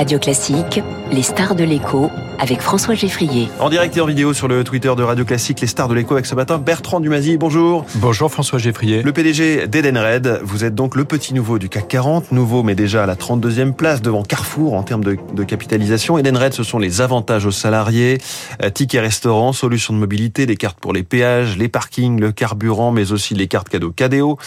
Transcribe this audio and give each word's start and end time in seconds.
Radio 0.00 0.18
Classique, 0.18 0.80
les 1.12 1.22
stars 1.22 1.54
de 1.54 1.62
l'écho 1.62 2.10
avec 2.38 2.62
François 2.62 2.94
Geffrier. 2.94 3.50
En 3.58 3.68
direct 3.68 3.94
et 3.98 4.00
en 4.00 4.06
vidéo 4.06 4.32
sur 4.32 4.48
le 4.48 4.64
Twitter 4.64 4.90
de 4.96 5.02
Radio 5.02 5.26
Classique, 5.26 5.60
les 5.60 5.66
stars 5.66 5.88
de 5.88 5.94
l'écho 5.94 6.14
avec 6.14 6.24
ce 6.24 6.34
matin 6.34 6.56
Bertrand 6.56 7.00
Dumazy. 7.00 7.36
Bonjour. 7.36 7.84
Bonjour 7.96 8.30
François 8.30 8.58
Geffrier. 8.58 9.02
Le 9.02 9.12
PDG 9.12 9.66
d'Edenred, 9.66 10.40
vous 10.42 10.64
êtes 10.64 10.74
donc 10.74 10.96
le 10.96 11.04
petit 11.04 11.34
nouveau 11.34 11.58
du 11.58 11.68
CAC 11.68 11.86
40, 11.88 12.32
nouveau 12.32 12.62
mais 12.62 12.74
déjà 12.74 13.02
à 13.02 13.06
la 13.06 13.14
32e 13.14 13.74
place 13.74 14.00
devant 14.00 14.22
Carrefour 14.22 14.72
en 14.72 14.82
termes 14.82 15.04
de, 15.04 15.18
de 15.34 15.44
capitalisation. 15.44 16.16
Edenred, 16.16 16.54
ce 16.54 16.64
sont 16.64 16.78
les 16.78 17.02
avantages 17.02 17.44
aux 17.44 17.50
salariés, 17.50 18.16
euh, 18.64 18.70
tickets 18.70 19.02
restaurants, 19.02 19.52
solutions 19.52 19.92
de 19.92 19.98
mobilité, 19.98 20.46
les 20.46 20.56
cartes 20.56 20.80
pour 20.80 20.94
les 20.94 21.02
péages, 21.02 21.58
les 21.58 21.68
parkings, 21.68 22.18
le 22.18 22.32
carburant, 22.32 22.90
mais 22.90 23.12
aussi 23.12 23.34
les 23.34 23.48
cartes 23.48 23.68
cadeaux 23.68 23.90
Cadéo. 23.90 24.38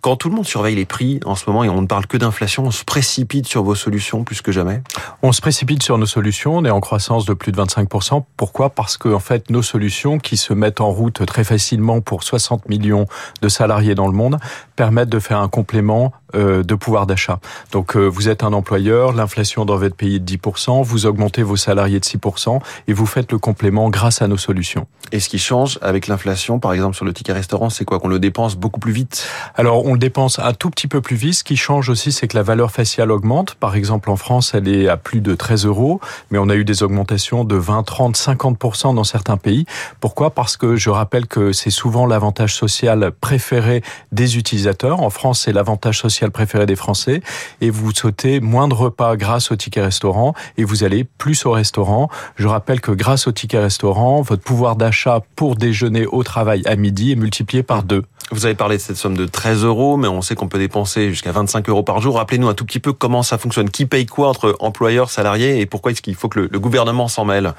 Quand 0.00 0.16
tout 0.16 0.28
le 0.28 0.36
monde 0.36 0.46
surveille 0.46 0.76
les 0.76 0.84
prix 0.84 1.18
en 1.24 1.34
ce 1.34 1.44
moment 1.48 1.64
et 1.64 1.68
on 1.68 1.82
ne 1.82 1.86
parle 1.86 2.06
que 2.06 2.16
d'inflation, 2.16 2.64
on 2.64 2.70
se 2.70 2.84
précipite 2.84 3.46
sur 3.46 3.64
vos 3.64 3.74
solutions 3.74 4.22
plus 4.22 4.42
que 4.42 4.52
jamais? 4.52 4.80
On 5.22 5.32
se 5.32 5.40
précipite 5.40 5.82
sur 5.82 5.98
nos 5.98 6.06
solutions, 6.06 6.56
on 6.56 6.64
est 6.64 6.70
en 6.70 6.80
croissance 6.80 7.24
de 7.24 7.34
plus 7.34 7.50
de 7.50 7.60
25%. 7.60 8.22
Pourquoi? 8.36 8.70
Parce 8.70 8.96
que 8.96 9.18
fait, 9.18 9.50
nos 9.50 9.62
solutions 9.62 10.18
qui 10.18 10.36
se 10.36 10.54
mettent 10.54 10.80
en 10.80 10.90
route 10.90 11.26
très 11.26 11.44
facilement 11.44 12.00
pour 12.00 12.22
60 12.22 12.68
millions 12.68 13.06
de 13.42 13.48
salariés 13.48 13.94
dans 13.94 14.06
le 14.06 14.12
monde 14.12 14.38
permettent 14.76 15.08
de 15.08 15.18
faire 15.18 15.40
un 15.40 15.48
complément 15.48 16.12
de 16.34 16.74
pouvoir 16.74 17.06
d'achat. 17.06 17.40
Donc 17.72 17.96
euh, 17.96 18.06
vous 18.06 18.28
êtes 18.28 18.42
un 18.42 18.52
employeur, 18.52 19.12
l'inflation 19.12 19.64
dans 19.64 19.76
votre 19.76 19.96
pays 19.96 20.16
est 20.16 20.18
de 20.18 20.36
10%, 20.36 20.82
vous 20.82 21.06
augmentez 21.06 21.42
vos 21.42 21.56
salariés 21.56 22.00
de 22.00 22.04
6% 22.04 22.60
et 22.86 22.92
vous 22.92 23.06
faites 23.06 23.32
le 23.32 23.38
complément 23.38 23.90
grâce 23.90 24.22
à 24.22 24.28
nos 24.28 24.36
solutions. 24.36 24.86
Et 25.12 25.20
ce 25.20 25.28
qui 25.28 25.38
change 25.38 25.78
avec 25.80 26.06
l'inflation, 26.06 26.58
par 26.58 26.72
exemple 26.72 26.96
sur 26.96 27.04
le 27.04 27.12
ticket 27.12 27.32
restaurant, 27.32 27.70
c'est 27.70 27.84
quoi? 27.84 27.98
Qu'on 27.98 28.08
le 28.08 28.18
dépense 28.18 28.56
beaucoup 28.56 28.80
plus 28.80 28.92
vite? 28.92 29.26
Alors 29.54 29.86
on 29.86 29.92
le 29.92 29.98
dépense 29.98 30.38
un 30.38 30.52
tout 30.52 30.70
petit 30.70 30.88
peu 30.88 31.00
plus 31.00 31.16
vite. 31.16 31.34
Ce 31.34 31.44
qui 31.44 31.56
change 31.56 31.88
aussi, 31.88 32.12
c'est 32.12 32.28
que 32.28 32.36
la 32.36 32.42
valeur 32.42 32.70
faciale 32.70 33.10
augmente. 33.10 33.54
Par 33.54 33.74
exemple 33.74 34.10
en 34.10 34.16
France, 34.16 34.52
elle 34.54 34.68
est 34.68 34.88
à 34.88 34.96
plus 34.96 35.20
de 35.20 35.34
13 35.34 35.66
euros, 35.66 36.00
mais 36.30 36.38
on 36.38 36.48
a 36.48 36.54
eu 36.54 36.64
des 36.64 36.82
augmentations 36.82 37.44
de 37.44 37.56
20, 37.56 37.82
30, 37.84 38.16
50% 38.16 38.94
dans 38.94 39.04
certains 39.04 39.36
pays. 39.36 39.64
Pourquoi? 40.00 40.30
Parce 40.30 40.56
que 40.56 40.76
je 40.76 40.90
rappelle 40.90 41.26
que 41.26 41.52
c'est 41.52 41.70
souvent 41.70 42.06
l'avantage 42.06 42.54
social 42.54 43.12
préféré 43.20 43.82
des 44.12 44.36
utilisateurs. 44.36 45.00
En 45.00 45.10
France, 45.10 45.40
c'est 45.40 45.52
l'avantage 45.52 45.98
social 45.98 46.17
préféré 46.26 46.66
des 46.66 46.76
Français 46.76 47.22
et 47.60 47.70
vous 47.70 47.92
sautez 47.92 48.40
moins 48.40 48.68
de 48.68 48.74
repas 48.74 49.16
grâce 49.16 49.50
au 49.50 49.56
ticket 49.56 49.80
restaurant 49.80 50.34
et 50.56 50.64
vous 50.64 50.84
allez 50.84 51.04
plus 51.04 51.46
au 51.46 51.52
restaurant. 51.52 52.08
Je 52.36 52.46
rappelle 52.46 52.80
que 52.80 52.92
grâce 52.92 53.26
au 53.26 53.32
ticket 53.32 53.58
restaurant, 53.58 54.22
votre 54.22 54.42
pouvoir 54.42 54.76
d'achat 54.76 55.20
pour 55.36 55.56
déjeuner 55.56 56.06
au 56.06 56.22
travail 56.22 56.62
à 56.66 56.76
midi 56.76 57.12
est 57.12 57.16
multiplié 57.16 57.62
par 57.62 57.82
deux. 57.82 58.02
Vous 58.30 58.44
avez 58.44 58.54
parlé 58.54 58.76
de 58.76 58.82
cette 58.82 58.96
somme 58.96 59.16
de 59.16 59.24
13 59.24 59.64
euros, 59.64 59.96
mais 59.96 60.06
on 60.06 60.20
sait 60.20 60.34
qu'on 60.34 60.48
peut 60.48 60.58
dépenser 60.58 61.08
jusqu'à 61.08 61.32
25 61.32 61.66
euros 61.70 61.82
par 61.82 62.02
jour. 62.02 62.16
Rappelez-nous 62.16 62.48
un 62.48 62.54
tout 62.54 62.66
petit 62.66 62.78
peu 62.78 62.92
comment 62.92 63.22
ça 63.22 63.38
fonctionne. 63.38 63.70
Qui 63.70 63.86
paye 63.86 64.04
quoi 64.04 64.28
entre 64.28 64.54
employeurs, 64.60 65.08
salariés 65.08 65.60
et 65.60 65.66
pourquoi 65.66 65.92
est-ce 65.92 66.02
qu'il 66.02 66.14
faut 66.14 66.28
que 66.28 66.40
le, 66.40 66.58
gouvernement 66.58 67.08
s'en 67.08 67.24
mêle? 67.24 67.54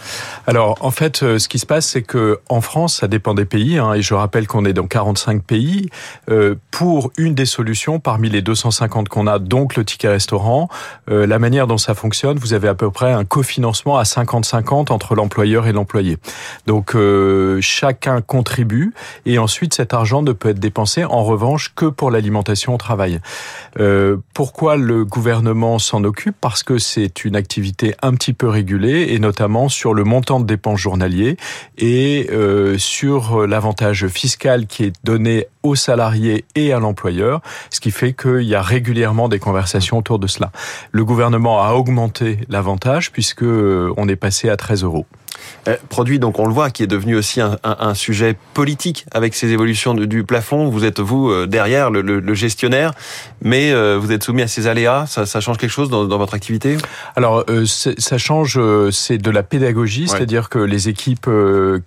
Alors, 0.46 0.78
en 0.82 0.92
fait, 0.92 1.24
euh, 1.24 1.40
ce 1.40 1.48
qui 1.48 1.58
se 1.58 1.66
passe, 1.66 1.88
c'est 1.88 2.04
que 2.04 2.40
en 2.50 2.62
France, 2.62 2.98
ça 2.98 3.08
dépend 3.08 3.34
des 3.34 3.46
pays, 3.46 3.80
hein, 3.80 3.94
et 3.94 4.04
je 4.04 4.14
rappelle 4.14 4.46
qu'on 4.46 4.64
est 4.64 4.74
dans 4.74 4.86
45 4.86 5.42
pays. 5.42 5.90
Euh, 6.30 6.54
pour 6.70 7.12
une 7.18 7.34
des 7.34 7.46
solutions, 7.46 8.00
parmi 8.00 8.30
les 8.30 8.44
250 8.44 9.10
qu'on 9.10 9.26
a, 9.26 9.40
donc 9.40 9.76
le 9.76 9.84
ticket 9.84 10.10
restaurant, 10.10 10.70
euh, 11.10 11.26
la 11.26 11.40
manière 11.40 11.66
dont 11.66 11.80
ça 11.80 11.96
fonctionne, 11.96 12.38
vous 12.38 12.54
avez 12.54 12.68
à 12.68 12.76
peu 12.76 12.92
près 12.92 13.12
un 13.12 13.26
cofinancement 13.26 13.98
à 13.98 14.04
50-50 14.04 14.92
entre 14.92 15.16
l'employeur 15.16 15.66
et 15.66 15.72
l'employé. 15.72 16.18
Donc, 16.68 16.96
chacun 17.62 18.22
contribue, 18.22 18.94
et 19.26 19.40
ensuite, 19.40 19.74
cet 19.74 19.96
argent 19.96 20.22
ne 20.22 20.32
peut 20.32 20.50
être 20.50 20.59
dépensé 20.60 21.04
en 21.04 21.24
revanche 21.24 21.74
que 21.76 21.86
pour 21.86 22.12
l'alimentation 22.12 22.76
au 22.76 22.78
travail. 22.78 23.20
Euh, 23.80 24.18
pourquoi 24.34 24.78
le 24.78 25.06
gouvernement 25.06 25.80
s'en 25.80 26.04
occupe? 26.04 26.36
Parce 26.40 26.64
que 26.64 26.78
c'est 26.78 27.26
une 27.26 27.36
activité 27.36 27.96
un 28.02 28.14
petit 28.14 28.34
peu 28.34 28.48
régulée 28.48 29.08
et 29.10 29.20
notamment 29.20 29.70
sur 29.70 29.94
le 29.94 30.04
montant 30.04 30.40
de 30.40 30.46
dépenses 30.46 30.80
journaliers 30.80 31.38
et 31.78 32.30
euh, 32.32 32.78
sur 32.78 33.48
l'avantage 33.48 34.08
fiscal 34.08 34.68
qui 34.68 34.84
est 34.84 34.94
donné 35.04 35.48
aux 35.64 35.76
salariés 35.76 36.46
et 36.56 36.72
à 36.74 36.80
l'employeur, 36.80 37.42
ce 37.70 37.80
qui 37.80 37.92
fait 37.92 38.14
qu'il 38.14 38.44
y 38.44 38.56
a 38.56 38.62
régulièrement 38.62 39.30
des 39.30 39.40
conversations 39.40 39.98
autour 39.98 40.20
de 40.20 40.28
cela. 40.28 40.52
Le 40.92 41.04
gouvernement 41.04 41.62
a 41.62 41.74
augmenté 41.74 42.40
l'avantage 42.50 43.12
puisque 43.12 43.44
euh, 43.44 43.94
on 43.98 44.08
est 44.08 44.16
passé 44.16 44.50
à 44.50 44.58
13 44.58 44.84
euros. 44.84 45.06
Euh, 45.68 45.76
produit, 45.90 46.20
donc 46.20 46.40
on 46.40 46.46
le 46.46 46.54
voit, 46.54 46.70
qui 46.70 46.84
est 46.84 46.88
devenu 46.88 47.16
aussi 47.16 47.42
un, 47.42 47.58
un, 47.64 47.94
sujet 47.94 48.36
politique 48.54 49.06
avec 49.12 49.36
ces 49.36 49.52
évolutions 49.52 49.94
du, 49.94 50.24
plafond. 50.24 50.70
Vous 50.70 50.86
êtes, 50.86 51.00
vous, 51.00 51.30
euh, 51.30 51.48
derrière 51.48 51.90
le, 51.90 52.02
le, 52.02 52.34
gestionnaire, 52.34 52.94
mais 53.42 53.72
euh, 53.72 53.98
vous 54.00 54.12
êtes 54.12 54.24
soumis 54.24 54.42
à 54.42 54.48
ces 54.48 54.68
aléas. 54.68 55.06
Ça, 55.08 55.26
ça 55.26 55.42
change 55.42 55.58
quelque 55.58 55.72
chose 55.72 55.90
dans, 55.90 56.06
dans 56.06 56.18
votre 56.18 56.34
activité? 56.34 56.78
Alors, 57.16 57.44
ça 57.66 58.18
change, 58.18 58.60
c'est 58.92 59.18
de 59.18 59.32
la 59.32 59.44
pédagogie, 59.44 60.08
c'est-à-dire 60.08 60.50
que 60.50 60.60
les 60.60 60.90
équipes 60.90 61.30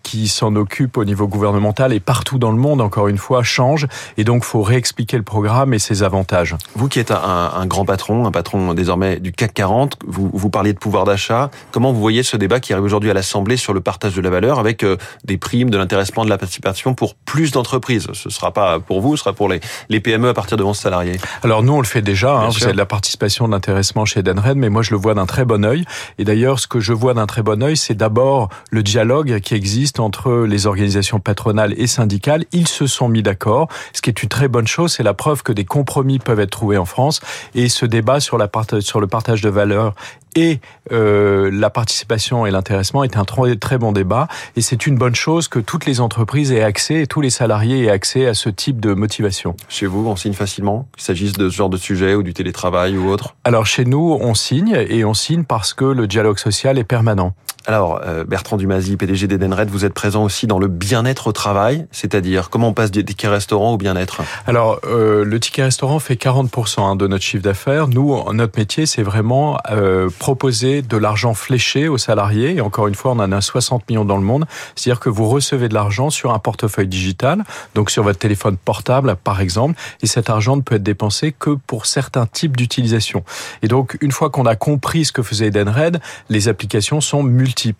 qui 0.02 0.28
s'en 0.28 0.54
occupent 0.56 0.96
au 0.96 1.04
niveau 1.04 1.28
gouvernemental 1.28 1.92
et 1.92 2.00
partout 2.00 2.38
dans 2.38 2.52
le 2.52 2.58
monde, 2.58 2.80
encore 2.80 3.08
une 3.08 3.18
fois, 3.18 3.42
changent. 3.42 3.86
Et 4.16 4.24
donc, 4.24 4.44
faut 4.44 4.62
réexpliquer 4.62 5.16
le 5.16 5.22
programme 5.22 5.74
et 5.74 5.78
ses 5.78 6.02
avantages. 6.02 6.56
Vous 6.74 6.88
qui 6.88 6.98
êtes 6.98 7.10
un, 7.10 7.52
un 7.54 7.66
grand 7.66 7.84
patron, 7.84 8.26
un 8.26 8.32
patron 8.32 8.74
désormais 8.74 9.20
du 9.20 9.32
CAC 9.32 9.54
40, 9.54 9.98
vous, 10.06 10.30
vous 10.32 10.50
parliez 10.50 10.72
de 10.72 10.78
pouvoir 10.78 11.04
d'achat. 11.04 11.50
Comment 11.70 11.92
vous 11.92 12.00
voyez 12.00 12.22
ce 12.22 12.36
débat 12.36 12.60
qui 12.60 12.72
arrive 12.72 12.84
aujourd'hui 12.84 13.10
à 13.10 13.14
l'Assemblée? 13.14 13.41
Sur 13.56 13.74
le 13.74 13.80
partage 13.80 14.14
de 14.14 14.20
la 14.20 14.30
valeur 14.30 14.58
avec 14.58 14.84
euh, 14.84 14.96
des 15.24 15.36
primes, 15.36 15.70
de 15.70 15.78
l'intéressement, 15.78 16.24
de 16.24 16.30
la 16.30 16.38
participation 16.38 16.94
pour 16.94 17.14
plus 17.14 17.52
d'entreprises. 17.52 18.08
Ce 18.12 18.30
sera 18.30 18.52
pas 18.52 18.80
pour 18.80 19.00
vous, 19.00 19.16
ce 19.16 19.24
sera 19.24 19.32
pour 19.32 19.48
les, 19.48 19.60
les 19.88 20.00
PME 20.00 20.28
à 20.28 20.34
partir 20.34 20.56
de 20.56 20.62
11 20.62 20.76
salariés. 20.76 21.18
Alors 21.42 21.62
nous, 21.62 21.72
on 21.72 21.80
le 21.80 21.86
fait 21.86 22.02
déjà. 22.02 22.36
Hein, 22.36 22.48
vous 22.48 22.64
avez 22.64 22.72
de 22.72 22.78
la 22.78 22.86
participation, 22.86 23.46
de 23.46 23.52
l'intéressement 23.52 24.04
chez 24.04 24.20
Edenred, 24.20 24.56
mais 24.56 24.68
moi 24.68 24.82
je 24.82 24.90
le 24.90 24.96
vois 24.96 25.14
d'un 25.14 25.26
très 25.26 25.44
bon 25.44 25.64
œil. 25.64 25.84
Et 26.18 26.24
d'ailleurs, 26.24 26.58
ce 26.58 26.66
que 26.66 26.80
je 26.80 26.92
vois 26.92 27.14
d'un 27.14 27.26
très 27.26 27.42
bon 27.42 27.62
œil, 27.62 27.76
c'est 27.76 27.94
d'abord 27.94 28.48
le 28.70 28.82
dialogue 28.82 29.40
qui 29.40 29.54
existe 29.54 30.00
entre 30.00 30.44
les 30.46 30.66
organisations 30.66 31.20
patronales 31.20 31.74
et 31.76 31.86
syndicales. 31.86 32.44
Ils 32.52 32.68
se 32.68 32.86
sont 32.86 33.08
mis 33.08 33.22
d'accord, 33.22 33.68
ce 33.92 34.00
qui 34.02 34.10
est 34.10 34.22
une 34.22 34.28
très 34.28 34.48
bonne 34.48 34.66
chose. 34.66 34.92
C'est 34.92 35.02
la 35.02 35.14
preuve 35.14 35.42
que 35.42 35.52
des 35.52 35.64
compromis 35.64 36.18
peuvent 36.18 36.40
être 36.40 36.50
trouvés 36.50 36.78
en 36.78 36.84
France. 36.84 37.20
Et 37.54 37.68
ce 37.68 37.86
débat 37.86 38.20
sur, 38.20 38.38
la 38.38 38.48
part 38.48 38.66
sur 38.80 39.00
le 39.00 39.06
partage 39.06 39.42
de 39.42 39.48
valeur 39.48 39.94
et 40.36 40.60
euh, 40.92 41.50
la 41.52 41.70
participation 41.70 42.46
et 42.46 42.50
l'intéressement 42.50 43.04
est 43.04 43.16
un 43.16 43.24
très 43.24 43.78
bon 43.78 43.92
débat 43.92 44.28
et 44.56 44.60
c'est 44.60 44.86
une 44.86 44.96
bonne 44.96 45.14
chose 45.14 45.48
que 45.48 45.58
toutes 45.58 45.86
les 45.86 46.00
entreprises 46.00 46.52
aient 46.52 46.62
accès 46.62 47.02
et 47.02 47.06
tous 47.06 47.20
les 47.20 47.30
salariés 47.30 47.84
aient 47.84 47.90
accès 47.90 48.26
à 48.26 48.34
ce 48.34 48.48
type 48.48 48.80
de 48.80 48.94
motivation. 48.94 49.56
Chez 49.68 49.86
vous, 49.86 50.06
on 50.06 50.16
signe 50.16 50.32
facilement, 50.32 50.88
qu'il 50.94 51.04
s'agisse 51.04 51.32
de 51.32 51.48
ce 51.48 51.54
genre 51.54 51.70
de 51.70 51.76
sujet 51.76 52.14
ou 52.14 52.22
du 52.22 52.34
télétravail 52.34 52.96
ou 52.96 53.08
autre? 53.08 53.34
Alors 53.44 53.66
chez 53.66 53.84
nous, 53.84 54.18
on 54.20 54.34
signe 54.34 54.74
et 54.88 55.04
on 55.04 55.14
signe 55.14 55.44
parce 55.44 55.74
que 55.74 55.84
le 55.84 56.06
dialogue 56.06 56.38
social 56.38 56.78
est 56.78 56.84
permanent. 56.84 57.34
Alors, 57.66 58.00
euh, 58.04 58.24
Bertrand 58.24 58.56
Dumazy, 58.56 58.96
PDG 58.96 59.28
d'Edenred, 59.28 59.70
vous 59.70 59.84
êtes 59.84 59.94
présent 59.94 60.24
aussi 60.24 60.46
dans 60.48 60.58
le 60.58 60.66
bien-être 60.66 61.28
au 61.28 61.32
travail, 61.32 61.86
c'est-à-dire 61.92 62.50
comment 62.50 62.68
on 62.68 62.74
passe 62.74 62.90
des 62.90 63.04
tickets 63.04 63.30
restaurant 63.30 63.74
au 63.74 63.76
bien-être? 63.76 64.22
Alors, 64.46 64.80
euh, 64.84 65.24
le 65.24 65.40
ticket 65.40 65.62
restaurant 65.62 66.00
fait 66.00 66.14
40% 66.14 66.80
hein, 66.80 66.96
de 66.96 67.06
notre 67.06 67.22
chiffre 67.22 67.42
d'affaires. 67.42 67.86
Nous, 67.86 68.18
notre 68.32 68.58
métier, 68.58 68.86
c'est 68.86 69.02
vraiment 69.02 69.58
euh, 69.70 70.08
proposer 70.22 70.82
de 70.82 70.96
l'argent 70.96 71.34
fléché 71.34 71.88
aux 71.88 71.98
salariés. 71.98 72.54
Et 72.56 72.60
encore 72.60 72.86
une 72.86 72.94
fois, 72.94 73.10
on 73.10 73.18
en 73.18 73.32
a 73.32 73.40
60 73.40 73.88
millions 73.88 74.04
dans 74.04 74.16
le 74.16 74.22
monde. 74.22 74.46
C'est-à-dire 74.76 75.00
que 75.00 75.08
vous 75.08 75.28
recevez 75.28 75.68
de 75.68 75.74
l'argent 75.74 76.10
sur 76.10 76.32
un 76.32 76.38
portefeuille 76.38 76.86
digital, 76.86 77.42
donc 77.74 77.90
sur 77.90 78.04
votre 78.04 78.20
téléphone 78.20 78.56
portable, 78.56 79.16
par 79.16 79.40
exemple, 79.40 79.74
et 80.00 80.06
cet 80.06 80.30
argent 80.30 80.56
ne 80.56 80.62
peut 80.62 80.76
être 80.76 80.82
dépensé 80.82 81.34
que 81.36 81.50
pour 81.50 81.86
certains 81.86 82.26
types 82.26 82.56
d'utilisation. 82.56 83.24
Et 83.62 83.68
donc, 83.68 83.98
une 84.00 84.12
fois 84.12 84.30
qu'on 84.30 84.46
a 84.46 84.54
compris 84.54 85.06
ce 85.06 85.12
que 85.12 85.22
faisait 85.22 85.48
Edenred, 85.48 86.00
les 86.28 86.46
applications 86.46 87.00
sont 87.00 87.24
multiples 87.24 87.72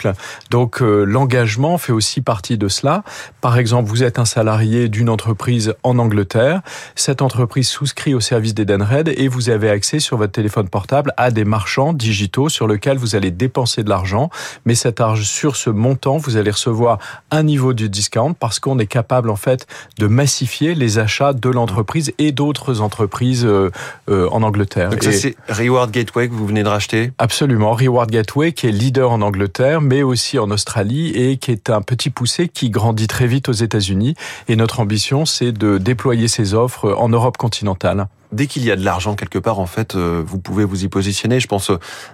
donc 0.50 0.82
euh, 0.82 1.04
l'engagement 1.04 1.78
fait 1.78 1.92
aussi 1.92 2.20
partie 2.20 2.59
de 2.59 2.69
cela. 2.69 3.03
Par 3.41 3.59
exemple, 3.59 3.88
vous 3.88 4.03
êtes 4.03 4.19
un 4.19 4.24
salarié 4.24 4.88
d'une 4.88 5.09
entreprise 5.09 5.74
en 5.82 5.98
Angleterre. 5.98 6.62
Cette 6.94 7.22
entreprise 7.22 7.69
souscrit 7.69 8.14
au 8.14 8.20
service 8.20 8.54
d'Edenred 8.54 9.09
et 9.09 9.28
vous 9.28 9.50
avez 9.50 9.70
accès 9.70 9.98
sur 9.98 10.16
votre 10.16 10.32
téléphone 10.32 10.69
portable 10.69 11.12
à 11.16 11.30
des 11.30 11.44
marchands 11.44 11.92
digitaux 11.92 12.31
sur 12.48 12.66
lesquels 12.66 12.98
vous 12.98 13.16
allez 13.16 13.30
dépenser 13.30 13.82
de 13.82 13.88
l'argent. 13.88 14.30
Mais 14.64 14.74
cet 14.74 15.00
argent, 15.00 15.24
sur 15.24 15.56
ce 15.56 15.70
montant, 15.70 16.16
vous 16.16 16.36
allez 16.36 16.50
recevoir 16.50 16.98
un 17.30 17.42
niveau 17.42 17.74
de 17.74 17.86
discount 17.86 18.34
parce 18.34 18.58
qu'on 18.58 18.78
est 18.78 18.86
capable 18.86 19.30
en 19.30 19.36
fait 19.36 19.66
de 19.98 20.06
massifier 20.06 20.74
les 20.74 20.98
achats 20.98 21.32
de 21.32 21.48
l'entreprise 21.48 22.12
et 22.18 22.32
d'autres 22.32 22.80
entreprises 22.80 23.44
euh, 23.44 23.70
euh, 24.08 24.28
en 24.30 24.42
Angleterre. 24.42 24.90
Donc 24.90 25.02
ça 25.02 25.12
c'est 25.12 25.36
Reward 25.48 25.90
Gateway 25.90 26.28
que 26.28 26.34
vous 26.34 26.46
venez 26.46 26.62
de 26.62 26.68
racheter? 26.68 27.12
Absolument, 27.18 27.72
Reward 27.72 28.10
Gateway 28.10 28.52
qui 28.52 28.66
est 28.66 28.72
leader 28.72 29.10
en 29.10 29.20
Angleterre 29.20 29.80
mais 29.80 30.02
aussi 30.02 30.38
en 30.38 30.50
Australie 30.50 31.10
et 31.10 31.36
qui 31.36 31.50
est 31.50 31.70
un 31.70 31.82
petit 31.82 32.10
poussé 32.10 32.48
qui 32.48 32.70
grandit 32.70 33.06
très 33.06 33.26
vite 33.26 33.48
aux 33.48 33.52
États-Unis. 33.52 34.14
Et 34.48 34.56
notre 34.56 34.80
ambition, 34.80 35.24
c'est 35.26 35.52
de 35.52 35.78
déployer 35.78 36.28
ces 36.28 36.54
offres 36.54 36.92
en 36.92 37.08
Europe 37.08 37.36
continentale. 37.36 38.06
Dès 38.32 38.46
qu'il 38.46 38.64
y 38.64 38.70
a 38.70 38.76
de 38.76 38.84
l'argent 38.84 39.14
quelque 39.14 39.38
part, 39.38 39.58
en 39.58 39.66
fait, 39.66 39.94
euh, 39.94 40.22
vous 40.26 40.38
pouvez 40.38 40.64
vous 40.64 40.84
y 40.84 40.88
positionner. 40.88 41.40
Je 41.40 41.46
pense 41.46 41.70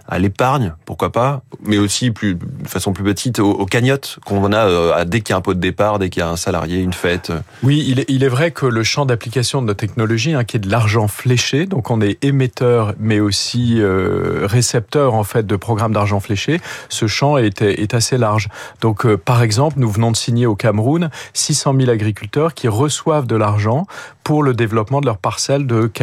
à 0.08 0.18
l'épargne, 0.18 0.74
pourquoi 0.84 1.12
pas, 1.12 1.42
mais 1.64 1.78
aussi 1.78 2.10
de 2.10 2.36
façon 2.66 2.92
plus 2.92 3.04
petite 3.04 3.38
aux, 3.38 3.66
cagnottes 3.66 4.18
qu'on 4.24 4.52
a 4.52 5.04
dès 5.04 5.20
qu'il 5.20 5.32
y 5.32 5.34
a 5.34 5.36
un 5.36 5.40
pot 5.40 5.54
de 5.54 5.60
départ, 5.60 5.98
dès 5.98 6.10
qu'il 6.10 6.20
y 6.20 6.22
a 6.22 6.28
un 6.28 6.36
salarié, 6.36 6.80
une 6.80 6.92
fête. 6.92 7.32
Oui, 7.62 7.94
il 8.08 8.22
est, 8.22 8.28
vrai 8.28 8.50
que 8.50 8.66
le 8.66 8.82
champ 8.82 9.06
d'application 9.06 9.62
de 9.62 9.66
notre 9.66 9.80
technologie, 9.80 10.34
hein, 10.34 10.44
qui 10.44 10.56
est 10.56 10.60
de 10.60 10.70
l'argent 10.70 11.08
fléché, 11.08 11.66
donc 11.66 11.90
on 11.90 12.00
est 12.00 12.22
émetteur, 12.22 12.94
mais 12.98 13.20
aussi 13.20 13.80
récepteur 13.82 15.14
en 15.14 15.24
fait 15.24 15.46
de 15.46 15.56
programmes 15.56 15.92
d'argent 15.92 16.20
fléché. 16.20 16.60
Ce 16.88 17.06
champ 17.06 17.38
est, 17.38 17.62
est 17.62 17.94
assez 17.94 18.18
large. 18.18 18.48
Donc, 18.80 19.06
par 19.16 19.42
exemple, 19.42 19.76
nous 19.78 19.90
venons 19.90 20.10
de 20.10 20.16
signer 20.16 20.46
au 20.46 20.56
Cameroun 20.56 21.10
600 21.32 21.74
000 21.78 21.90
agriculteurs 21.90 22.54
qui 22.54 22.68
reçoivent 22.68 23.26
de 23.26 23.36
l'argent 23.36 23.86
pour 24.24 24.42
le 24.42 24.52
développement 24.52 25.00
de 25.00 25.06
leurs 25.06 25.16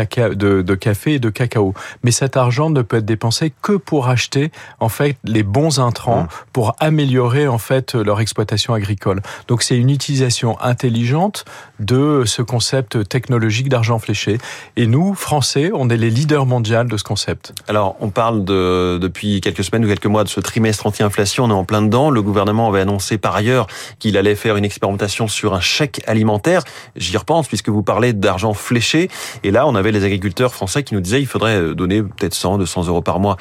de, 0.06 0.62
de, 0.62 0.76
café 0.76 1.14
et 1.14 1.20
de 1.20 1.30
cacao. 1.30 1.74
Mais 2.04 2.12
cet 2.12 2.38
argent 2.38 2.70
ne 2.70 2.82
peut 2.82 2.98
être 2.98 3.06
dépensé 3.06 3.54
que 3.62 3.74
pour 3.74 4.08
acheter 4.10 4.52
en 4.80 4.90
fait 4.90 5.18
les 5.24 5.44
bons 5.44 5.80
intrants 5.80 6.24
mmh. 6.24 6.28
pour 6.54 6.76
améliorer 6.80 7.48
en 7.48 7.58
fait 7.58 7.96
leur 7.96 8.20
exploitation 8.20 8.74
agricole. 8.74 9.22
Donc 9.48 9.64
c'est 9.64 9.78
une 9.78 9.90
utilisation 9.90 10.60
intelligente 10.62 11.46
de 11.80 12.24
ce 12.26 12.42
concept 12.42 13.08
technologique 13.08 13.70
d'argent 13.70 14.00
fléché. 14.00 14.38
Et 14.76 14.88
nous, 14.88 15.14
Français, 15.14 15.72
on 15.74 15.90
est 15.90 15.98
les 15.98 16.10
leaders 16.10 16.46
mondiaux 16.46 16.66
de 16.84 16.98
ce 16.98 17.04
concept. 17.04 17.54
Alors 17.68 17.96
on 18.00 18.10
parle 18.10 18.44
de, 18.44 18.98
depuis 19.00 19.40
quelques 19.40 19.64
semaines 19.64 19.86
ou 19.86 19.88
quelques 19.88 20.06
mois 20.08 20.24
de 20.24 20.30
ce 20.30 20.40
trimestre 20.40 20.88
anti-inflation, 20.88 21.46
on 21.46 21.50
est 21.50 21.54
en 21.54 21.64
plein 21.64 21.82
dedans. 21.82 22.10
Le 22.10 22.22
gouvernement 22.22 22.68
avait 22.70 22.82
annoncé 22.82 23.18
par 23.18 23.36
ailleurs 23.36 23.68
qu'il 24.00 24.18
allait 24.18 24.36
faire 24.36 24.58
une 24.58 24.66
expérimentation 24.66 25.28
sur 25.28 25.54
un 25.54 25.60
chèque 25.60 26.02
alimentaire. 26.08 26.64
J'y 26.96 27.16
repense 27.18 27.48
puisque 27.48 27.70
vous 27.70 27.84
parlez 27.84 28.14
d'argent 28.14 28.54
fléché. 28.54 29.10
Et 29.44 29.52
là, 29.52 29.68
on 29.68 29.76
avait 29.76 29.92
les 29.96 30.06
agriculteurs 30.06 30.54
français 30.54 30.84
qui 30.84 30.94
nous 30.94 31.02
disaient 31.02 31.22
il 31.22 31.28
faudrait 31.28 31.58
euh, 31.58 31.76
donner 31.76 32.04
peut-être 32.04 32.34
100, 32.34 32.60
200 32.60 32.88
euros 32.88 33.02
par 33.02 33.20
mois 33.20 33.38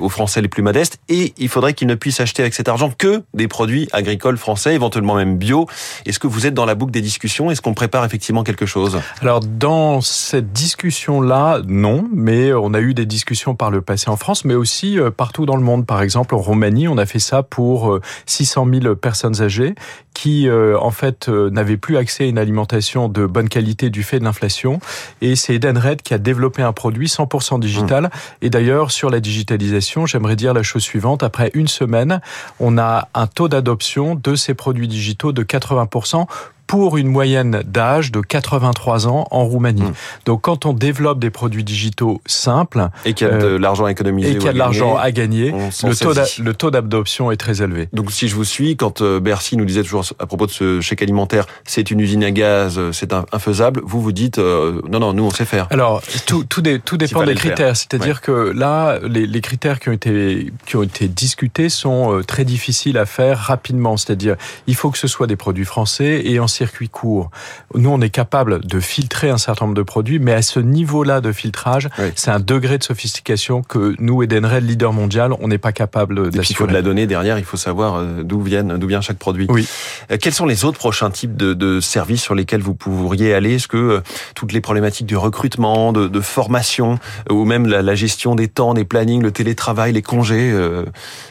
aux 0.00 0.08
Français 0.08 0.42
les 0.42 0.48
plus 0.48 0.62
modestes 0.62 0.98
et 1.08 1.32
il 1.38 1.48
faudrait 1.48 1.74
qu'ils 1.74 1.88
ne 1.88 1.94
puissent 1.94 2.20
acheter 2.20 2.42
avec 2.42 2.54
cet 2.54 2.68
argent 2.68 2.90
que 2.90 3.22
des 3.34 3.48
produits 3.48 3.88
agricoles 3.92 4.36
français, 4.36 4.74
éventuellement 4.74 5.14
même 5.14 5.36
bio. 5.36 5.66
Est-ce 6.04 6.18
que 6.18 6.26
vous 6.26 6.46
êtes 6.46 6.54
dans 6.54 6.66
la 6.66 6.74
boucle 6.74 6.92
des 6.92 7.00
discussions? 7.00 7.50
Est-ce 7.50 7.62
qu'on 7.62 7.74
prépare 7.74 8.04
effectivement 8.04 8.44
quelque 8.44 8.66
chose? 8.66 9.00
Alors, 9.20 9.40
dans 9.40 10.00
cette 10.00 10.52
discussion-là, 10.52 11.60
non, 11.66 12.08
mais 12.12 12.52
on 12.52 12.74
a 12.74 12.80
eu 12.80 12.94
des 12.94 13.06
discussions 13.06 13.54
par 13.54 13.70
le 13.70 13.82
passé 13.82 14.10
en 14.10 14.16
France, 14.16 14.44
mais 14.44 14.54
aussi 14.54 14.98
euh, 14.98 15.10
partout 15.10 15.46
dans 15.46 15.56
le 15.56 15.62
monde. 15.62 15.86
Par 15.86 16.02
exemple, 16.02 16.34
en 16.34 16.38
Roumanie, 16.38 16.88
on 16.88 16.98
a 16.98 17.06
fait 17.06 17.18
ça 17.18 17.42
pour 17.42 17.98
600 18.26 18.66
euh, 18.66 18.80
000 18.80 18.96
personnes 18.96 19.40
âgées 19.40 19.74
qui, 20.16 20.48
en 20.50 20.90
fait, 20.90 21.28
n'avaient 21.28 21.76
plus 21.76 21.98
accès 21.98 22.24
à 22.24 22.26
une 22.26 22.38
alimentation 22.38 23.10
de 23.10 23.26
bonne 23.26 23.50
qualité 23.50 23.90
du 23.90 24.02
fait 24.02 24.18
de 24.18 24.24
l'inflation. 24.24 24.80
Et 25.20 25.36
c'est 25.36 25.56
Edenred 25.56 26.00
qui 26.00 26.14
a 26.14 26.18
développé 26.18 26.62
un 26.62 26.72
produit 26.72 27.06
100% 27.06 27.60
digital. 27.60 28.04
Mmh. 28.04 28.08
Et 28.40 28.50
d'ailleurs, 28.50 28.92
sur 28.92 29.10
la 29.10 29.20
digitalisation, 29.20 30.06
j'aimerais 30.06 30.36
dire 30.36 30.54
la 30.54 30.62
chose 30.62 30.82
suivante. 30.82 31.22
Après 31.22 31.50
une 31.52 31.68
semaine, 31.68 32.22
on 32.60 32.78
a 32.78 33.08
un 33.12 33.26
taux 33.26 33.48
d'adoption 33.48 34.14
de 34.14 34.34
ces 34.36 34.54
produits 34.54 34.88
digitaux 34.88 35.32
de 35.32 35.42
80% 35.42 36.26
pour 36.66 36.96
une 36.96 37.08
moyenne 37.08 37.62
d'âge 37.64 38.12
de 38.12 38.20
83 38.20 39.06
ans 39.06 39.26
en 39.30 39.44
Roumanie. 39.44 39.82
Hmm. 39.82 39.92
Donc 40.24 40.42
quand 40.42 40.66
on 40.66 40.72
développe 40.72 41.18
des 41.18 41.30
produits 41.30 41.64
digitaux 41.64 42.20
simples 42.26 42.88
et 43.04 43.14
qu'il 43.14 43.26
y 43.26 43.30
a 43.30 43.38
de 43.38 43.46
euh, 43.46 43.58
l'argent 43.58 43.84
à 43.84 43.90
économiser 43.90 44.32
et 44.32 44.34
qu'il 44.36 44.46
y 44.46 44.48
a 44.48 44.52
de 44.52 44.58
l'argent 44.58 44.96
à 44.96 45.10
gagner, 45.10 45.52
le 45.52 46.52
taux, 46.52 46.70
d'adoption 46.70 47.30
est 47.30 47.36
très 47.36 47.62
élevé. 47.62 47.88
Donc 47.92 48.10
si 48.10 48.28
je 48.28 48.34
vous 48.34 48.44
suis, 48.44 48.76
quand 48.76 49.00
euh, 49.00 49.20
Bercy 49.20 49.56
nous 49.56 49.64
disait 49.64 49.82
toujours 49.82 50.04
à 50.18 50.26
propos 50.26 50.46
de 50.46 50.50
ce 50.50 50.80
chèque 50.80 51.02
alimentaire, 51.02 51.46
c'est 51.64 51.90
une 51.90 52.00
usine 52.00 52.24
à 52.24 52.30
gaz, 52.30 52.78
euh, 52.78 52.92
c'est 52.92 53.12
infaisable, 53.32 53.80
vous 53.84 54.00
vous 54.00 54.12
dites 54.12 54.38
non 54.38 54.98
non, 54.98 55.12
nous 55.12 55.24
on 55.24 55.30
sait 55.30 55.44
faire. 55.44 55.66
Alors 55.70 56.02
tout 56.26 56.44
tout, 56.44 56.62
tout 56.84 56.96
dépend 56.96 57.24
des 57.24 57.34
critères, 57.34 57.76
c'est-à-dire 57.76 58.20
que 58.20 58.52
là 58.54 58.98
les, 59.02 59.26
les, 59.26 59.40
critères 59.40 59.78
qui 59.78 59.88
ont 59.88 59.92
été 59.92 60.52
qui 60.66 60.76
ont 60.76 60.82
été 60.82 61.08
discutés 61.08 61.68
sont 61.68 62.22
très 62.26 62.44
difficiles 62.44 62.98
à 62.98 63.06
faire 63.06 63.38
rapidement, 63.38 63.96
c'est-à-dire 63.96 64.36
il 64.66 64.74
faut 64.74 64.90
que 64.90 64.98
ce 64.98 65.08
soit 65.08 65.26
des 65.26 65.36
produits 65.36 65.64
français 65.64 66.22
et 66.24 66.40
en 66.40 66.48
circuit 66.56 66.88
court. 66.88 67.30
Nous, 67.74 67.90
on 67.90 68.00
est 68.00 68.10
capable 68.10 68.64
de 68.64 68.80
filtrer 68.80 69.30
un 69.30 69.38
certain 69.38 69.66
nombre 69.66 69.76
de 69.76 69.82
produits, 69.82 70.18
mais 70.18 70.32
à 70.32 70.42
ce 70.42 70.60
niveau-là 70.60 71.20
de 71.20 71.32
filtrage, 71.32 71.88
c'est 72.14 72.30
un 72.30 72.40
degré 72.40 72.78
de 72.78 72.84
sophistication 72.84 73.62
que 73.62 73.94
nous, 73.98 74.22
Edenred, 74.22 74.64
leader 74.64 74.92
mondial, 74.92 75.32
on 75.40 75.48
n'est 75.48 75.58
pas 75.58 75.72
capable 75.72 76.30
d'assurer. 76.30 76.46
Il 76.50 76.56
faut 76.56 76.66
de 76.66 76.72
la 76.72 76.82
donnée 76.82 77.06
derrière, 77.06 77.38
il 77.38 77.44
faut 77.44 77.56
savoir 77.56 77.96
euh, 77.96 78.22
d'où 78.22 78.40
viennent, 78.40 78.78
d'où 78.78 78.86
vient 78.86 79.00
chaque 79.00 79.18
produit. 79.18 79.46
Oui. 79.48 79.68
Euh, 80.10 80.16
quels 80.20 80.32
sont 80.32 80.46
les 80.46 80.64
autres 80.64 80.78
prochains 80.78 81.10
types 81.10 81.36
de, 81.36 81.54
de 81.54 81.80
services 81.80 82.22
sur 82.22 82.34
lesquels 82.34 82.62
vous 82.62 82.74
pourriez 82.74 83.34
aller? 83.34 83.54
Est-ce 83.54 83.68
que 83.68 83.76
euh, 83.76 84.00
toutes 84.34 84.52
les 84.52 84.60
problématiques 84.60 85.06
du 85.06 85.16
recrutement, 85.16 85.92
de, 85.92 86.08
de 86.08 86.20
formation, 86.20 86.98
ou 87.30 87.44
même 87.44 87.66
la, 87.66 87.82
la, 87.82 87.94
gestion 87.94 88.34
des 88.34 88.48
temps, 88.48 88.74
des 88.74 88.84
plannings, 88.84 89.22
le 89.22 89.30
télétravail, 89.30 89.92
les 89.92 90.02
congés, 90.02 90.52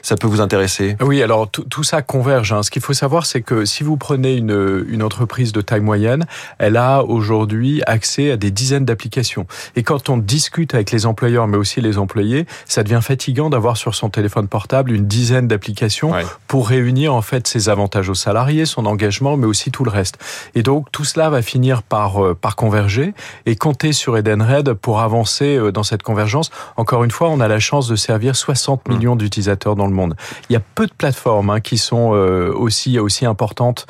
ça 0.02 0.16
peut 0.16 0.28
vous 0.28 0.42
intéresser? 0.42 0.96
Oui, 1.02 1.22
alors 1.22 1.50
tout 1.50 1.84
ça 1.84 2.02
converge. 2.02 2.52
Hein. 2.52 2.64
Ce 2.64 2.72
qu'il 2.72 2.82
faut 2.82 2.94
savoir, 2.94 3.26
c'est 3.26 3.42
que 3.42 3.66
si 3.66 3.84
vous 3.84 3.98
prenez 3.98 4.36
une, 4.36 4.86
une 4.90 5.04
entreprise 5.04 5.15
de 5.20 5.62
taille 5.62 5.82
moyenne, 5.82 6.26
elle 6.58 6.78
a 6.78 7.04
aujourd'hui 7.04 7.82
accès 7.88 8.32
à 8.32 8.38
des 8.38 8.52
dizaines 8.52 8.86
d'applications. 8.86 9.48
Et 9.76 9.84
quand 9.84 10.10
on 10.10 10.18
discute 10.18 10.74
avec 10.74 10.92
les 10.92 11.06
employeurs, 11.06 11.48
mais 11.48 11.58
aussi 11.58 11.82
les 11.82 11.98
employés, 11.98 12.46
ça 12.66 12.84
devient 12.84 13.00
fatigant 13.02 13.50
d'avoir 13.50 13.78
sur 13.78 13.96
son 13.96 14.10
téléphone 14.10 14.48
portable 14.48 14.92
une 14.92 15.08
dizaine 15.08 15.48
d'applications 15.48 16.14
pour 16.48 16.70
réunir 16.70 17.14
en 17.14 17.22
fait 17.22 17.48
ses 17.48 17.70
avantages 17.70 18.10
aux 18.10 18.16
salariés, 18.16 18.66
son 18.66 18.86
engagement, 18.86 19.38
mais 19.38 19.46
aussi 19.46 19.72
tout 19.72 19.84
le 19.84 19.92
reste. 19.92 20.18
Et 20.54 20.64
donc 20.64 20.92
tout 20.92 21.06
cela 21.06 21.30
va 21.30 21.42
finir 21.42 21.84
par 21.84 22.24
euh, 22.24 22.36
par 22.36 22.56
converger 22.56 23.14
et 23.46 23.56
compter 23.56 23.94
sur 23.94 24.18
Edenred 24.18 24.74
pour 24.74 25.00
avancer 25.00 25.58
euh, 25.58 25.72
dans 25.72 25.84
cette 25.84 26.04
convergence. 26.04 26.52
Encore 26.78 27.04
une 27.04 27.12
fois, 27.12 27.30
on 27.30 27.40
a 27.40 27.48
la 27.48 27.60
chance 27.60 27.88
de 27.88 27.96
servir 27.96 28.36
60 28.36 28.88
mmh. 28.88 28.94
millions 28.94 29.16
d'utilisateurs 29.16 29.76
dans 29.76 29.88
le 29.88 29.94
monde. 29.94 30.16
Il 30.50 30.54
y 30.54 30.56
a 30.56 30.62
peu 30.76 30.86
de 30.88 30.94
plateformes 30.94 31.50
hein, 31.50 31.60
qui 31.60 31.78
sont 31.78 32.12
euh, 32.14 32.52
aussi 32.54 33.00
aussi 33.00 33.26
importantes, 33.26 33.88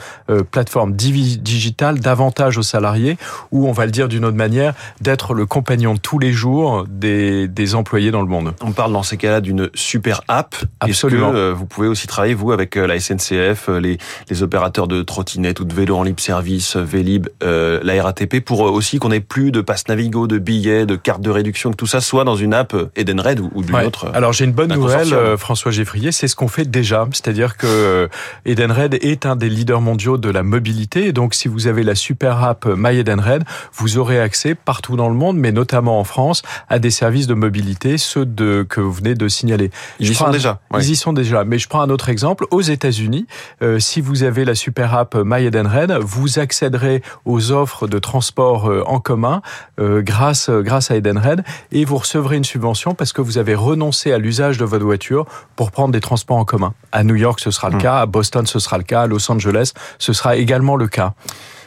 plateformes 0.51 0.94
digital 1.21 2.00
davantage 2.00 2.57
aux 2.57 2.63
salariés, 2.63 3.17
ou 3.51 3.67
on 3.67 3.71
va 3.71 3.85
le 3.85 3.91
dire 3.91 4.07
d'une 4.07 4.25
autre 4.25 4.38
manière, 4.38 4.73
d'être 5.01 5.33
le 5.33 5.45
compagnon 5.45 5.94
de 5.94 6.00
tous 6.00 6.19
les 6.19 6.31
jours 6.31 6.85
des, 6.89 7.47
des 7.47 7.75
employés 7.75 8.12
dans 8.12 8.21
le 8.21 8.27
monde. 8.27 8.53
On 8.62 8.71
parle 8.71 8.94
dans 8.94 9.03
ces 9.03 9.17
cas-là 9.17 9.41
d'une 9.41 9.69
super 9.73 10.21
app. 10.27 10.56
Absolument. 10.79 11.31
Que, 11.31 11.35
euh, 11.38 11.53
vous 11.53 11.65
pouvez 11.65 11.88
aussi 11.88 12.07
travailler, 12.07 12.33
vous, 12.33 12.51
avec 12.51 12.77
euh, 12.77 12.88
la 12.88 13.00
SNCF, 13.00 13.69
euh, 13.69 13.79
les, 13.79 13.97
les 14.29 14.44
opérateurs 14.44 14.88
de 14.88 15.01
trottinettes 15.01 15.59
ou 15.59 15.65
de 15.65 15.73
vélos 15.73 15.97
en 15.97 16.03
libre 16.03 16.19
service, 16.19 16.75
Vélib, 16.75 17.27
euh, 17.44 17.79
la 17.83 18.01
RATP, 18.03 18.39
pour 18.39 18.61
aussi 18.61 19.00
qu'on 19.00 19.11
ait 19.11 19.19
plus 19.19 19.51
de 19.51 19.61
passe 19.61 19.88
Navigo, 19.88 20.27
de 20.27 20.38
billets, 20.38 20.85
de 20.85 20.95
cartes 20.95 21.21
de 21.21 21.29
réduction, 21.29 21.71
que 21.71 21.77
tout 21.77 21.88
ça 21.88 22.01
soit 22.01 22.23
dans 22.23 22.35
une 22.35 22.53
app 22.53 22.75
Edenred 22.95 23.39
ou, 23.39 23.51
ou 23.56 23.63
d'une 23.63 23.75
autre. 23.75 24.11
Alors 24.13 24.33
j'ai 24.33 24.45
une 24.45 24.51
bonne 24.51 24.73
nouvelle, 24.73 25.38
François 25.38 25.71
Geffrier, 25.71 26.11
c'est 26.11 26.27
ce 26.27 26.35
qu'on 26.35 26.47
fait 26.47 26.65
déjà. 26.65 27.07
C'est-à-dire 27.11 27.57
que 27.57 28.09
Edenred 28.45 28.95
est 28.95 29.25
un 29.25 29.35
des 29.35 29.50
leaders 29.50 29.81
mondiaux 29.81 30.18
de 30.18 30.29
la 30.29 30.44
mobilité. 30.44 31.05
Et 31.06 31.13
donc 31.13 31.34
si 31.34 31.48
vous 31.48 31.68
avez 31.68 31.84
la 31.84 31.96
super 31.96 32.44
app 32.44 32.66
My 32.66 32.98
Edenred, 32.98 33.44
vous 33.74 33.98
aurez 33.98 34.19
accès 34.19 34.56
partout 34.56 34.96
dans 34.96 35.10
le 35.10 35.16
monde, 35.16 35.38
mais 35.38 35.52
notamment 35.52 36.00
en 36.00 36.04
France, 36.04 36.42
à 36.69 36.80
des 36.80 36.92
services 36.92 37.28
de 37.28 37.34
mobilité, 37.34 37.98
ceux 37.98 38.25
de, 38.25 38.66
que 38.68 38.81
vous 38.81 38.92
venez 38.92 39.16
de 39.16 39.28
signaler. 39.28 39.71
Ils 40.00 40.12
y 40.12 40.16
sont 40.16 40.30
déjà. 40.30 40.59
Ils 40.74 40.90
y 40.90 40.95
sont 40.95 41.14
déjà. 41.14 41.44
Mais 41.44 41.59
je 41.59 41.68
prends 41.68 41.81
un 41.81 41.90
autre 41.90 42.09
exemple. 42.09 42.45
Aux 42.52 42.62
États-Unis, 42.62 43.28
euh, 43.62 43.80
si 43.80 44.02
vous 44.02 44.24
avez 44.24 44.45
la 44.45 44.56
super 44.56 44.95
app 44.95 45.16
My 45.16 45.45
Edenred, 45.45 45.92
vous 46.02 46.40
accéderez 46.40 47.02
aux 47.26 47.52
offres 47.52 47.88
de 47.88 48.00
transport 48.00 48.69
euh, 48.69 48.83
en 48.85 49.00
commun 49.00 49.42
euh, 49.80 50.02
grâce 50.02 50.50
grâce 50.50 50.92
à 50.92 50.95
Edenred 50.95 51.44
et 51.71 51.85
vous 51.85 51.97
recevrez 51.97 52.38
une 52.38 52.44
subvention 52.44 52.95
parce 52.95 53.14
que 53.14 53.21
vous 53.21 53.38
avez 53.38 53.56
renoncé 53.56 54.12
à 54.12 54.18
l'usage 54.18 54.57
de 54.57 54.66
votre 54.66 54.85
voiture 54.85 55.26
pour 55.56 55.71
prendre 55.71 55.92
des 55.92 56.02
transports 56.02 56.38
en 56.38 56.45
commun. 56.45 56.74
À 56.92 57.04
New 57.04 57.16
York, 57.16 57.40
ce 57.40 57.52
sera 57.52 57.69
le 57.69 57.78
hmm. 57.78 57.81
cas. 57.81 58.00
À 58.00 58.06
Boston, 58.06 58.45
ce 58.47 58.59
sera 58.59 58.78
le 58.78 58.83
cas. 58.83 59.04
À 59.04 59.07
Los 59.07 59.31
Angeles, 59.31 59.74
ce 60.00 60.14
sera 60.14 60.35
également 60.35 60.76
le 60.76 60.88
cas. 60.88 60.94
Okay. 60.97 61.11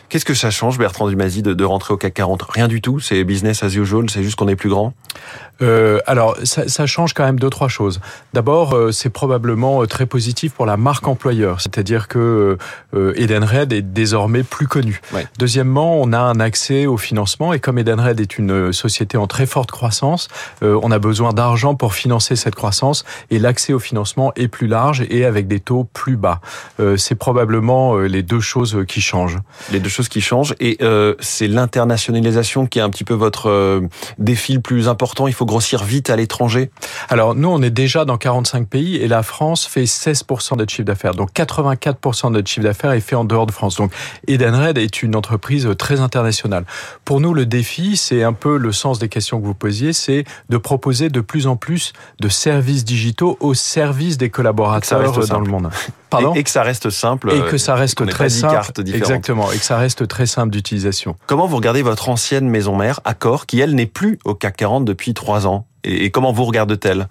Qu'est-ce 0.09 0.25
que 0.25 0.35
ça 0.35 0.51
change, 0.51 0.79
Bertrand 0.79 1.09
Dumazy, 1.09 1.43
de, 1.43 1.53
de 1.53 1.65
rentrer 1.65 1.93
au 1.93 1.97
CAC 1.99 2.15
40 2.15 2.43
Rien 2.43 2.69
du 2.69 2.81
tout, 2.81 2.99
c'est 2.99 3.25
business 3.25 3.63
as 3.63 3.75
usual, 3.75 4.09
c'est 4.09 4.23
juste 4.23 4.37
qu'on 4.37 4.49
est 4.49 4.57
plus 4.57 4.71
grand? 4.71 4.95
Euh, 5.61 5.99
alors, 6.07 6.37
ça, 6.45 6.69
ça, 6.69 6.87
change 6.87 7.15
quand 7.15 7.25
même 7.25 7.39
deux 7.39 7.51
trois 7.51 7.69
choses. 7.69 8.01
D'abord, 8.33 8.75
euh, 8.75 8.93
c'est 8.93 9.11
probablement 9.11 9.83
euh, 9.83 9.87
très 9.87 10.07
positif 10.07 10.53
pour 10.53 10.67
la 10.67 10.77
marque 10.77 11.09
employeur, 11.09 11.61
c'est-à-dire 11.61 12.07
que 12.07 12.57
euh, 12.95 13.13
Edenred 13.17 13.73
est 13.73 13.83
désormais 13.83 14.45
plus 14.45 14.69
connu. 14.69 15.01
Deuxièmement, 15.39 16.01
on 16.01 16.13
a 16.13 16.19
un 16.19 16.39
accès 16.41 16.87
au 16.87 16.97
financement 16.97 17.53
et 17.53 17.59
comme 17.59 17.79
Edenred 17.79 18.21
est 18.21 18.39
une 18.39 18.73
société 18.73 19.19
en 19.19 19.27
très 19.27 19.47
forte 19.47 19.71
croissance, 19.71 20.29
on 20.63 20.91
a 20.91 20.99
besoin 20.99 21.33
d'argent 21.33 21.75
pour 21.75 21.95
financer 21.95 22.37
cette 22.37 22.55
croissance 22.55 23.05
et 23.31 23.39
l'accès 23.39 23.73
au 23.73 23.79
financement 23.79 24.33
est 24.37 24.49
plus 24.49 24.67
large 24.67 25.05
et 25.11 25.25
avec 25.25 25.49
des 25.49 25.61
taux 25.61 25.85
plus 25.85 26.17
bas. 26.17 26.41
c'est 26.97 27.15
probablement 27.15 27.97
les 27.99 28.23
deux 28.23 28.41
choses 28.41 28.85
qui 28.87 29.01
changent. 29.01 29.39
Les 29.73 29.81
deux 29.81 29.89
qui 30.07 30.21
changent. 30.21 30.55
Et 30.61 30.79
euh, 30.83 31.15
c'est 31.19 31.49
l'internationalisation 31.49 32.67
qui 32.67 32.79
est 32.79 32.83
un 32.83 32.91
petit 32.91 33.03
peu 33.03 33.15
votre 33.15 33.51
euh, 33.51 33.81
défi 34.19 34.53
le 34.53 34.61
plus 34.61 34.89
important. 34.89 35.27
Il 35.27 35.35
faut 35.35 35.47
grossir 35.47 35.83
vite 35.83 36.11
à 36.11 36.17
l'étranger. 36.17 36.71
Alors 37.09 37.35
nous, 37.35 37.49
on 37.49 37.61
est 37.63 37.71
déjà 37.71 38.05
dans 38.05 38.17
45 38.17 38.69
pays 38.69 38.97
et 38.97 39.09
la 39.09 39.25
France 39.25 39.67
fait 39.67 39.85
16% 39.85 40.57
de 40.57 40.71
chiffre 40.71 40.85
d'affaires. 40.85 41.15
Donc 41.15 41.33
84% 41.33 42.29
de 42.29 42.33
notre 42.35 42.49
chiffre 42.49 42.65
d'affaires 42.65 42.93
est 42.93 43.01
fait 43.01 43.17
en 43.17 43.25
dehors 43.25 43.47
de 43.47 43.53
France. 43.53 43.75
Donc 43.77 43.93
Edenred 44.29 44.79
est 44.79 45.03
une 45.03 45.17
entreprise 45.17 45.69
très 45.77 45.99
internationale. 46.01 46.65
Pour 47.05 47.21
nous, 47.21 47.35
le 47.35 47.47
défi, 47.47 47.97
c'est 47.97 48.23
un 48.23 48.33
peu 48.33 48.57
le 48.57 48.71
sens 48.71 49.01
des 49.01 49.09
questions 49.09 49.41
que 49.41 49.47
vous 49.47 49.55
posiez, 49.55 49.93
c'est 49.93 50.25
de 50.49 50.57
proposer 50.57 51.09
de 51.09 51.21
plus 51.21 51.47
en 51.47 51.57
plus 51.57 51.93
de 52.21 52.29
services 52.29 52.85
digitaux 52.85 53.37
au 53.41 53.55
service 53.55 54.19
des 54.19 54.31
collaborateurs 54.31 55.27
dans 55.27 55.41
le 55.41 55.51
monde. 55.51 55.71
Pardon 56.11 56.35
et, 56.35 56.43
que 56.43 56.51
ça 56.51 56.63
reste 56.63 56.91
simple. 56.91 57.33
Et 57.33 57.41
que 57.51 57.59
ça 57.59 57.75
reste 57.75 58.07
très 58.09 58.29
simple. 58.29 58.73
Exactement. 58.95 59.51
Et 59.53 59.59
que 59.59 59.65
ça 59.65 59.77
reste 59.77 59.88
très 59.97 60.27
simple 60.27 60.51
d'utilisation. 60.51 61.17
Comment 61.27 61.47
vous 61.47 61.57
regardez 61.57 61.83
votre 61.83 62.09
ancienne 62.09 62.49
maison 62.49 62.77
mère, 62.77 63.01
Accor, 63.05 63.47
qui 63.47 63.61
elle 63.61 63.75
n'est 63.75 63.87
plus 63.87 64.19
au 64.25 64.35
CAC 64.35 64.57
40 64.57 64.85
depuis 64.85 65.15
trois 65.15 65.47
ans? 65.47 65.67
Et 65.85 66.11
comment 66.11 66.33
vous 66.33 66.45
regarde-t-elle 66.45 67.09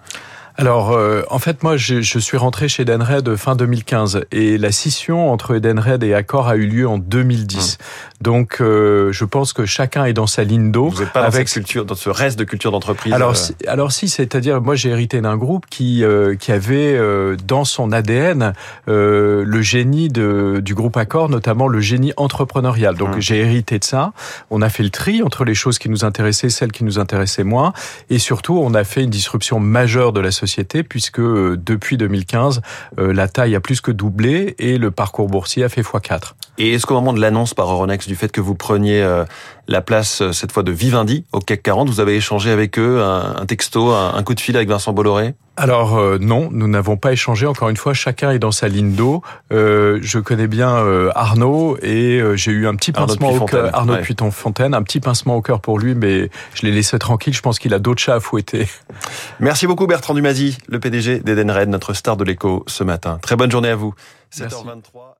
alors, 0.60 0.90
euh, 0.90 1.22
en 1.30 1.38
fait, 1.38 1.62
moi, 1.62 1.76
je, 1.76 2.00
je, 2.00 2.18
suis 2.18 2.36
rentré 2.36 2.68
chez 2.68 2.82
Edenred 2.82 3.36
fin 3.36 3.54
2015 3.54 4.22
et 4.32 4.58
la 4.58 4.72
scission 4.72 5.30
entre 5.32 5.54
Edenred 5.54 6.02
et 6.02 6.14
Accor 6.14 6.48
a 6.48 6.56
eu 6.56 6.66
lieu 6.66 6.88
en 6.88 6.98
2010. 6.98 7.78
Hum. 7.80 7.86
Donc, 8.20 8.56
euh, 8.60 9.12
je 9.12 9.24
pense 9.24 9.52
que 9.52 9.66
chacun 9.66 10.06
est 10.06 10.14
dans 10.14 10.26
sa 10.26 10.42
ligne 10.42 10.72
d'eau. 10.72 10.88
Vous 10.88 11.02
n'êtes 11.02 11.12
pas 11.12 11.20
avec... 11.20 11.42
dans, 11.42 11.46
cette 11.46 11.52
culture, 11.52 11.84
dans 11.84 11.94
ce 11.94 12.10
reste 12.10 12.36
de 12.36 12.42
culture 12.42 12.72
d'entreprise 12.72 13.12
Alors, 13.12 13.30
euh 13.30 13.34
si, 13.34 13.54
alors 13.68 13.92
si, 13.92 14.08
c'est-à-dire, 14.08 14.60
moi, 14.60 14.74
j'ai 14.74 14.88
hérité 14.88 15.20
d'un 15.20 15.36
groupe 15.36 15.66
qui 15.70 16.02
qui 16.40 16.52
avait 16.52 16.98
dans 17.46 17.64
son 17.64 17.92
ADN 17.92 18.52
le 18.88 19.62
génie 19.62 20.08
de, 20.08 20.60
du 20.60 20.74
groupe 20.74 20.96
Accor, 20.96 21.28
notamment 21.28 21.68
le 21.68 21.78
génie 21.78 22.12
entrepreneurial. 22.16 22.96
Donc, 22.96 23.14
hum. 23.14 23.20
j'ai 23.20 23.38
hérité 23.38 23.78
de 23.78 23.84
ça. 23.84 24.12
On 24.50 24.60
a 24.60 24.70
fait 24.70 24.82
le 24.82 24.90
tri 24.90 25.22
entre 25.22 25.44
les 25.44 25.54
choses 25.54 25.78
qui 25.78 25.88
nous 25.88 26.04
intéressaient, 26.04 26.50
celles 26.50 26.72
qui 26.72 26.82
nous 26.82 26.98
intéressaient 26.98 27.44
moins, 27.44 27.72
et 28.10 28.18
surtout, 28.18 28.58
on 28.60 28.74
a 28.74 28.82
fait 28.82 29.04
une 29.04 29.10
disruption 29.10 29.60
majeure 29.60 30.12
de 30.12 30.18
la 30.18 30.32
société 30.32 30.47
puisque 30.82 31.20
euh, 31.20 31.56
depuis 31.56 31.96
2015, 31.96 32.60
euh, 32.98 33.12
la 33.12 33.28
taille 33.28 33.54
a 33.54 33.60
plus 33.60 33.80
que 33.80 33.90
doublé 33.90 34.54
et 34.58 34.78
le 34.78 34.90
parcours 34.90 35.28
boursier 35.28 35.64
a 35.64 35.68
fait 35.68 35.82
x4. 35.82 36.32
Et 36.58 36.74
est-ce 36.74 36.86
qu'au 36.86 36.94
moment 36.94 37.12
de 37.12 37.20
l'annonce 37.20 37.54
par 37.54 37.70
Euronext 37.70 38.08
du 38.08 38.16
fait 38.16 38.32
que 38.32 38.40
vous 38.40 38.56
preniez 38.56 39.00
euh, 39.00 39.24
la 39.68 39.80
place 39.80 40.30
cette 40.32 40.50
fois 40.50 40.64
de 40.64 40.72
Vivendi 40.72 41.24
au 41.32 41.38
CAC 41.38 41.62
40, 41.62 41.88
vous 41.88 42.00
avez 42.00 42.16
échangé 42.16 42.50
avec 42.50 42.78
eux 42.78 43.00
un 43.00 43.46
texto, 43.46 43.92
un 43.92 44.22
coup 44.24 44.34
de 44.34 44.40
fil 44.40 44.56
avec 44.56 44.68
Vincent 44.68 44.92
Bolloré? 44.92 45.34
Alors 45.56 46.00
non, 46.20 46.48
nous 46.52 46.68
n'avons 46.68 46.96
pas 46.96 47.12
échangé. 47.12 47.46
Encore 47.46 47.68
une 47.68 47.76
fois, 47.76 47.92
chacun 47.92 48.30
est 48.30 48.38
dans 48.38 48.52
sa 48.52 48.68
ligne 48.68 48.94
d'eau. 48.94 49.22
Euh, 49.52 49.98
je 50.02 50.18
connais 50.18 50.46
bien 50.46 50.72
Arnaud 51.14 51.76
et 51.82 52.20
j'ai 52.34 52.52
eu 52.52 52.66
un 52.66 52.74
petit 52.74 52.92
pincement 52.92 53.30
au 53.30 53.44
cœur. 53.44 53.74
Arnaud 53.74 53.94
ouais. 53.94 54.30
fontaine 54.30 54.74
un 54.74 54.82
petit 54.82 55.00
pincement 55.00 55.36
au 55.36 55.42
cœur 55.42 55.60
pour 55.60 55.78
lui, 55.78 55.94
mais 55.94 56.30
je 56.54 56.62
l'ai 56.62 56.72
laissé 56.72 56.98
tranquille. 56.98 57.34
Je 57.34 57.42
pense 57.42 57.58
qu'il 57.58 57.74
a 57.74 57.78
d'autres 57.78 58.00
chats 58.00 58.14
à 58.14 58.20
fouetter. 58.20 58.68
Merci 59.40 59.66
beaucoup 59.66 59.86
Bertrand 59.86 60.14
Dumazy, 60.14 60.58
le 60.68 60.80
PDG 60.80 61.20
d'Edenred, 61.20 61.68
notre 61.68 61.92
star 61.92 62.16
de 62.16 62.24
l'écho 62.24 62.64
ce 62.66 62.84
matin. 62.84 63.18
Très 63.20 63.36
bonne 63.36 63.50
journée 63.50 63.70
à 63.70 63.76
vous. 63.76 63.94
7h23. 64.34 65.17